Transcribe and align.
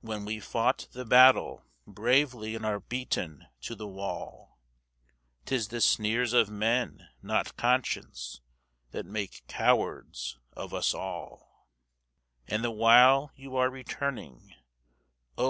When 0.00 0.24
we've 0.24 0.42
fought 0.46 0.88
the 0.92 1.04
battle 1.04 1.62
bravely 1.86 2.54
and 2.54 2.64
are 2.64 2.80
beaten 2.80 3.48
to 3.60 3.74
the 3.74 3.86
wall, 3.86 4.58
'Tis 5.44 5.68
the 5.68 5.82
sneers 5.82 6.32
of 6.32 6.48
men, 6.48 7.10
not 7.20 7.54
conscience, 7.58 8.40
that 8.92 9.04
make 9.04 9.46
cowards 9.46 10.38
of 10.54 10.72
us 10.72 10.94
all; 10.94 11.68
And 12.46 12.64
the 12.64 12.70
while 12.70 13.30
you 13.36 13.56
are 13.56 13.68
returning, 13.68 14.54
oh! 15.36 15.46